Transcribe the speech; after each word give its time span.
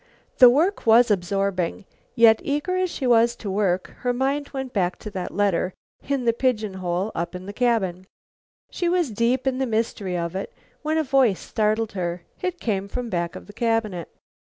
The 0.39 0.49
work 0.49 0.87
was 0.87 1.11
absorbing, 1.11 1.85
yet, 2.15 2.41
eager 2.43 2.75
as 2.75 2.89
she 2.89 3.05
was 3.05 3.35
to 3.35 3.51
work, 3.51 3.93
her 3.99 4.13
mind 4.13 4.49
went 4.49 4.73
back 4.73 4.97
to 4.97 5.11
that 5.11 5.31
letter 5.31 5.75
in 6.09 6.25
the 6.25 6.33
pigeon 6.33 6.73
hole 6.73 7.11
up 7.13 7.35
in 7.35 7.45
the 7.45 7.53
cabin. 7.53 8.07
She 8.71 8.89
was 8.89 9.11
deep 9.11 9.45
in 9.45 9.59
the 9.59 9.67
mystery 9.67 10.17
of 10.17 10.35
it 10.35 10.51
when 10.81 10.97
a 10.97 11.03
voice 11.03 11.39
startled 11.39 11.91
her. 11.91 12.23
It 12.41 12.59
came 12.59 12.87
from 12.87 13.11
back 13.11 13.35
of 13.35 13.45
the 13.45 13.53
cabinet. 13.53 14.09